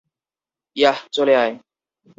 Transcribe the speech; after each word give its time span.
Yeah, 0.77 0.97
চলে 1.11 1.33
আয়! 1.35 1.53